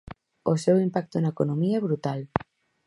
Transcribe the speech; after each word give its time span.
O 0.51 0.53
seu 0.63 0.75
impacto 0.87 1.17
na 1.19 1.33
economía 1.35 1.75
é 1.79 1.85
brutal. 1.87 2.19